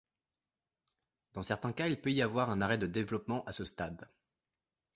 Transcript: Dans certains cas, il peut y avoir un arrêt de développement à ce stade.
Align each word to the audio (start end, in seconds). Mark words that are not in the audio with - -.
Dans 1.33 1.43
certains 1.43 1.73
cas, 1.73 1.85
il 1.87 2.01
peut 2.01 2.11
y 2.11 2.23
avoir 2.23 2.49
un 2.49 2.61
arrêt 2.61 2.79
de 2.79 2.87
développement 2.87 3.45
à 3.45 3.51
ce 3.51 3.65
stade. 3.65 4.07